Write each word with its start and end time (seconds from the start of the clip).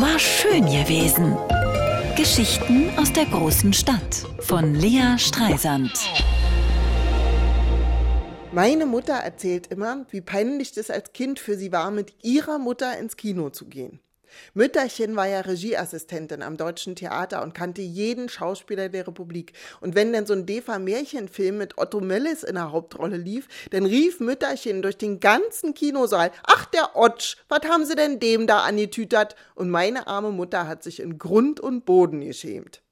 war 0.00 0.18
schön 0.20 0.64
gewesen. 0.66 1.36
Geschichten 2.16 2.88
aus 2.96 3.12
der 3.12 3.24
großen 3.26 3.72
Stadt 3.72 4.24
von 4.38 4.74
Lea 4.74 5.18
Streisand. 5.18 5.92
Meine 8.52 8.86
Mutter 8.86 9.14
erzählt 9.14 9.66
immer, 9.66 10.06
wie 10.10 10.20
peinlich 10.20 10.76
es 10.76 10.90
als 10.90 11.12
Kind 11.12 11.40
für 11.40 11.56
sie 11.56 11.72
war, 11.72 11.90
mit 11.90 12.14
ihrer 12.22 12.58
Mutter 12.58 12.96
ins 12.96 13.16
Kino 13.16 13.50
zu 13.50 13.66
gehen. 13.66 13.98
Mütterchen 14.54 15.16
war 15.16 15.26
ja 15.26 15.40
Regieassistentin 15.40 16.42
am 16.42 16.56
Deutschen 16.56 16.96
Theater 16.96 17.42
und 17.42 17.54
kannte 17.54 17.82
jeden 17.82 18.28
Schauspieler 18.28 18.88
der 18.88 19.06
Republik. 19.06 19.52
Und 19.80 19.94
wenn 19.94 20.12
denn 20.12 20.26
so 20.26 20.34
ein 20.34 20.46
Defa-Märchenfilm 20.46 21.58
mit 21.58 21.78
Otto 21.78 22.00
Mellis 22.00 22.42
in 22.42 22.54
der 22.54 22.72
Hauptrolle 22.72 23.16
lief, 23.16 23.48
dann 23.70 23.86
rief 23.86 24.20
Mütterchen 24.20 24.82
durch 24.82 24.98
den 24.98 25.20
ganzen 25.20 25.74
Kinosaal, 25.74 26.30
ach 26.44 26.66
der 26.66 26.96
Otsch, 26.96 27.36
was 27.48 27.68
haben 27.68 27.84
sie 27.84 27.96
denn 27.96 28.20
dem 28.20 28.46
da 28.46 28.60
angetütert? 28.60 29.36
Und 29.54 29.70
meine 29.70 30.06
arme 30.06 30.30
Mutter 30.30 30.66
hat 30.66 30.82
sich 30.82 31.00
in 31.00 31.18
Grund 31.18 31.60
und 31.60 31.84
Boden 31.84 32.20
geschämt. 32.20 32.82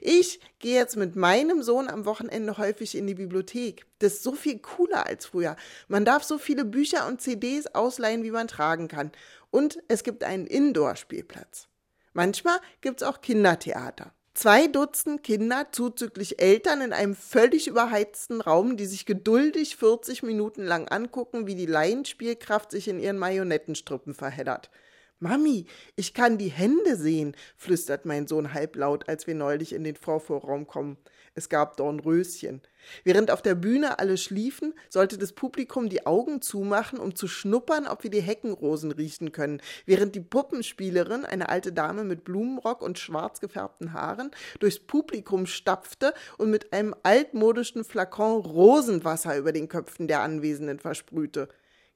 Ich 0.00 0.40
gehe 0.58 0.74
jetzt 0.74 0.96
mit 0.96 1.16
meinem 1.16 1.62
Sohn 1.62 1.88
am 1.88 2.04
Wochenende 2.04 2.58
häufig 2.58 2.96
in 2.96 3.06
die 3.06 3.14
Bibliothek. 3.14 3.86
Das 3.98 4.14
ist 4.14 4.22
so 4.22 4.32
viel 4.32 4.58
cooler 4.58 5.06
als 5.06 5.26
früher. 5.26 5.56
Man 5.88 6.04
darf 6.04 6.24
so 6.24 6.38
viele 6.38 6.64
Bücher 6.64 7.06
und 7.06 7.20
CDs 7.20 7.66
ausleihen, 7.66 8.22
wie 8.24 8.30
man 8.30 8.48
tragen 8.48 8.88
kann. 8.88 9.12
Und 9.50 9.82
es 9.88 10.04
gibt 10.04 10.24
einen 10.24 10.46
Indoor-Spielplatz. 10.46 11.68
Manchmal 12.12 12.58
gibt 12.80 13.02
es 13.02 13.06
auch 13.06 13.20
Kindertheater. 13.20 14.12
Zwei 14.36 14.66
Dutzend 14.66 15.22
Kinder, 15.22 15.68
zuzüglich 15.72 16.42
Eltern, 16.42 16.82
in 16.82 16.92
einem 16.92 17.16
völlig 17.16 17.68
überheizten 17.68 18.42
Raum, 18.42 18.76
die 18.76 18.84
sich 18.84 19.06
geduldig 19.06 19.76
40 19.76 20.22
Minuten 20.22 20.62
lang 20.62 20.88
angucken, 20.88 21.46
wie 21.46 21.54
die 21.54 21.64
Laienspielkraft 21.64 22.70
sich 22.70 22.88
in 22.88 23.00
ihren 23.00 23.16
Marionettenstrippen 23.16 24.12
verheddert. 24.12 24.70
Mami, 25.18 25.64
ich 25.96 26.12
kann 26.12 26.36
die 26.36 26.50
Hände 26.50 26.94
sehen, 26.94 27.34
flüstert 27.56 28.04
mein 28.04 28.26
Sohn 28.26 28.52
halblaut, 28.52 29.08
als 29.08 29.26
wir 29.26 29.34
neulich 29.34 29.72
in 29.72 29.82
den 29.82 29.96
Vorvorraum 29.96 30.66
kommen. 30.66 30.98
Es 31.34 31.48
gab 31.48 31.78
Dornröschen. 31.78 32.60
Während 33.02 33.30
auf 33.30 33.40
der 33.40 33.54
Bühne 33.54 33.98
alle 33.98 34.18
schliefen, 34.18 34.74
sollte 34.90 35.16
das 35.16 35.32
Publikum 35.32 35.88
die 35.88 36.04
Augen 36.04 36.42
zumachen, 36.42 36.98
um 36.98 37.14
zu 37.14 37.28
schnuppern, 37.28 37.86
ob 37.86 38.02
wir 38.02 38.10
die 38.10 38.20
Heckenrosen 38.20 38.92
riechen 38.92 39.32
können, 39.32 39.62
während 39.86 40.14
die 40.14 40.20
Puppenspielerin, 40.20 41.24
eine 41.24 41.48
alte 41.48 41.72
Dame 41.72 42.04
mit 42.04 42.24
Blumenrock 42.24 42.82
und 42.82 42.98
schwarz 42.98 43.40
gefärbten 43.40 43.94
Haaren, 43.94 44.30
durchs 44.60 44.80
Publikum 44.80 45.46
stapfte 45.46 46.12
und 46.36 46.50
mit 46.50 46.74
einem 46.74 46.94
altmodischen 47.04 47.84
Flakon 47.84 48.42
Rosenwasser 48.42 49.38
über 49.38 49.52
den 49.52 49.68
Köpfen 49.68 50.08
der 50.08 50.20
Anwesenden 50.20 50.78
versprühte. 50.78 51.48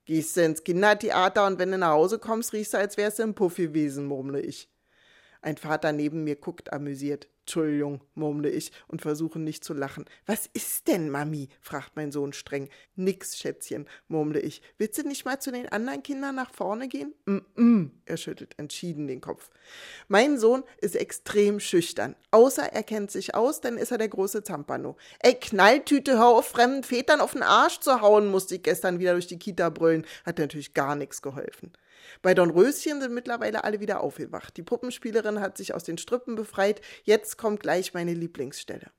Gehst 0.05 0.37
du 0.37 0.43
ins 0.43 0.65
Kindertheater 0.65 1.47
und 1.47 1.59
wenn 1.59 1.71
du 1.71 1.79
nach 1.79 1.93
Hause 1.93 2.19
kommst, 2.19 2.53
riechst 2.53 2.75
du, 2.75 2.79
als 2.79 2.97
wärst 2.97 3.19
du 3.19 3.23
im 3.23 3.35
Puff 3.35 3.57
gewesen, 3.57 4.07
murmle 4.07 4.41
ich. 4.41 4.69
Ein 5.43 5.57
Vater 5.57 5.93
neben 5.93 6.25
mir 6.25 6.37
guckt 6.37 6.73
amüsiert. 6.73 7.29
Entschuldigung, 7.51 8.01
murmle 8.15 8.49
ich 8.49 8.71
und 8.87 9.03
versuche 9.03 9.41
nicht 9.41 9.65
zu 9.65 9.75
lachen. 9.75 10.05
Was 10.25 10.49
ist 10.53 10.87
denn, 10.87 11.11
Mami? 11.11 11.49
fragt 11.61 11.97
mein 11.97 12.13
Sohn 12.13 12.33
streng. 12.33 12.69
Nix, 12.95 13.37
Schätzchen, 13.39 13.89
murmle 14.07 14.39
ich. 14.39 14.63
Willst 14.79 14.99
du 14.99 15.03
nicht 15.03 15.25
mal 15.25 15.41
zu 15.41 15.51
den 15.51 15.69
anderen 15.69 16.05
Kindern 16.05 16.37
nach 16.37 16.55
vorne 16.55 16.87
gehen? 16.87 17.13
Mm, 17.27 17.39
mm, 17.57 17.91
er 18.07 18.17
schüttelt 18.19 18.55
entschieden 18.57 19.09
den 19.09 19.21
Kopf. 19.21 19.51
Mein 20.07 20.39
Sohn 20.39 20.63
ist 20.81 20.95
extrem 20.95 21.59
schüchtern. 21.59 22.15
Außer 22.31 22.73
er 22.73 22.85
kennt 22.85 23.11
sich 23.11 23.35
aus, 23.35 23.61
dann 23.61 23.79
ist 23.79 23.91
er 23.91 23.99
der 23.99 24.11
große 24.11 24.45
Zampano. 24.45 24.97
Ey, 25.19 25.35
Knalltüte, 25.35 26.19
hör 26.19 26.29
auf, 26.29 26.47
fremden 26.47 26.85
Vätern 26.85 27.21
auf 27.21 27.33
den 27.33 27.43
Arsch 27.43 27.81
zu 27.81 28.01
hauen, 28.01 28.29
musste 28.29 28.55
ich 28.55 28.63
gestern 28.63 29.01
wieder 29.01 29.15
durch 29.15 29.27
die 29.27 29.41
Kita 29.41 29.71
brüllen. 29.71 30.07
Hat 30.25 30.39
natürlich 30.39 30.73
gar 30.73 30.95
nichts 30.95 31.21
geholfen. 31.21 31.73
Bei 32.23 32.35
Dornröschen 32.35 33.01
sind 33.01 33.15
mittlerweile 33.15 33.65
alle 33.65 33.81
wieder 33.81 34.01
aufgewacht. 34.01 34.57
Die 34.57 34.63
Puppenspielerin 34.63 35.41
hat 35.41 35.57
sich 35.57 35.75
aus 35.75 35.85
den 35.85 35.99
Strüppen 35.99 36.35
befreit. 36.35 36.81
Jetzt 37.05 37.39
kommt 37.39 37.61
gleich 37.61 37.95
meine 37.95 38.15
Lieblingsstelle. 38.15 38.91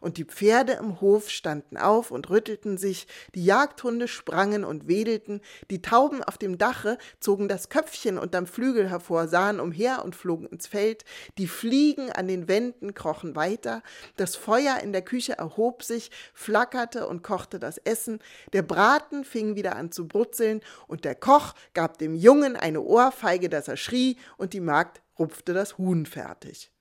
Und 0.00 0.16
die 0.16 0.24
Pferde 0.24 0.74
im 0.74 1.00
Hof 1.00 1.30
standen 1.30 1.76
auf 1.76 2.10
und 2.10 2.30
rüttelten 2.30 2.78
sich, 2.78 3.06
die 3.34 3.44
Jagdhunde 3.44 4.08
sprangen 4.08 4.64
und 4.64 4.88
wedelten, 4.88 5.40
die 5.70 5.82
Tauben 5.82 6.22
auf 6.22 6.38
dem 6.38 6.58
Dache 6.58 6.98
zogen 7.20 7.48
das 7.48 7.68
Köpfchen 7.68 8.18
unterm 8.18 8.46
Flügel 8.46 8.88
hervor, 8.88 9.28
sahen 9.28 9.60
umher 9.60 10.04
und 10.04 10.16
flogen 10.16 10.46
ins 10.46 10.66
Feld, 10.66 11.04
die 11.38 11.46
Fliegen 11.46 12.10
an 12.10 12.28
den 12.28 12.48
Wänden 12.48 12.94
krochen 12.94 13.36
weiter, 13.36 13.82
das 14.16 14.36
Feuer 14.36 14.78
in 14.82 14.92
der 14.92 15.02
Küche 15.02 15.38
erhob 15.38 15.82
sich, 15.82 16.10
flackerte 16.34 17.06
und 17.06 17.22
kochte 17.22 17.58
das 17.58 17.78
Essen, 17.78 18.20
der 18.52 18.62
Braten 18.62 19.24
fing 19.24 19.56
wieder 19.56 19.76
an 19.76 19.92
zu 19.92 20.06
brutzeln, 20.06 20.60
und 20.86 21.04
der 21.04 21.14
Koch 21.14 21.54
gab 21.74 21.98
dem 21.98 22.14
Jungen 22.14 22.56
eine 22.56 22.80
Ohrfeige, 22.80 23.48
dass 23.48 23.68
er 23.68 23.76
schrie, 23.76 24.16
und 24.36 24.52
die 24.52 24.60
Magd 24.60 25.02
rupfte 25.18 25.54
das 25.54 25.78
Huhn 25.78 26.06
fertig. 26.06 26.72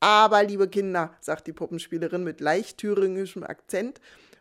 Aber, 0.00 0.42
liebe 0.44 0.68
Kinder, 0.68 1.12
sagt 1.20 1.46
die 1.46 1.52
Puppenspielerin 1.52 2.22
mit 2.22 2.40
leicht 2.40 2.78
thüringischem 2.78 3.42
Akzent, 3.42 4.00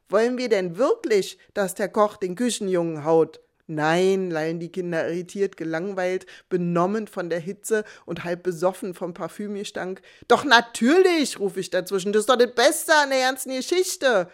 wollen 0.09 0.37
wir 0.37 0.49
denn 0.49 0.77
wirklich, 0.77 1.37
dass 1.53 1.75
der 1.75 1.89
Koch 1.89 2.17
den 2.17 2.35
Küchenjungen 2.35 3.03
haut? 3.03 3.41
Nein, 3.69 4.31
lallen 4.31 4.61
die 4.61 4.71
Kinder 4.71 5.09
irritiert, 5.09 5.57
gelangweilt, 5.57 6.25
benommen 6.47 7.07
von 7.07 7.29
der 7.29 7.39
Hitze 7.39 7.83
und 8.05 8.23
halb 8.23 8.43
besoffen 8.43 8.93
vom 8.93 9.13
Parfümgestank. 9.13 10.01
Doch 10.29 10.45
natürlich, 10.45 11.39
rufe 11.39 11.59
ich 11.59 11.69
dazwischen, 11.69 12.13
das 12.13 12.21
ist 12.21 12.29
doch 12.29 12.37
das 12.37 12.55
Beste 12.55 12.93
an 12.95 13.09
der 13.09 13.19
ganzen 13.19 13.53
Geschichte. 13.53 14.29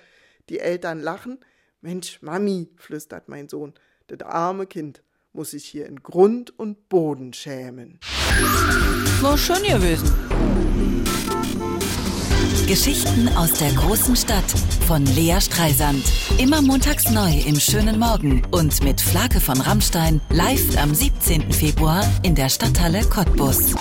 Die 0.50 0.59
Eltern 0.59 1.00
lachen. 1.00 1.39
Mensch, 1.81 2.22
Mami, 2.22 2.69
flüstert 2.78 3.28
mein 3.28 3.50
Sohn, 3.50 3.73
das 4.07 4.22
arme 4.22 4.67
Kind 4.67 5.01
muss 5.33 5.51
sich 5.51 5.66
hier 5.66 5.88
in 5.88 6.03
Grund 6.03 6.57
und 6.57 6.89
Boden 6.89 7.33
schämen. 7.33 8.00
War 9.22 9.38
schön 9.38 9.63
gewesen. 9.63 10.32
Geschichten 12.68 13.28
aus 13.35 13.53
der 13.53 13.72
großen 13.74 14.16
Stadt 14.16 14.44
von 14.88 15.06
Lea 15.06 15.40
Streisand. 15.41 16.03
Immer 16.38 16.62
montags 16.62 17.09
neu 17.09 17.31
im 17.46 17.59
schönen 17.59 18.00
Morgen 18.00 18.41
und 18.51 18.84
mit 18.84 19.01
Flake 19.01 19.41
von 19.41 19.59
Rammstein 19.59 20.22
live 20.29 20.78
am 20.78 20.96
17. 20.96 21.51
Februar 21.51 22.03
in 22.24 22.35
der 22.35 22.50
Stadthalle 22.50 23.03
Cottbus. 23.06 23.75